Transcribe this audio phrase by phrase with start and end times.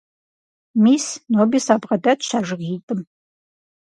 [0.83, 1.05] Мис,
[1.35, 3.01] ноби сабгъэдэтщ а жыгитӀым.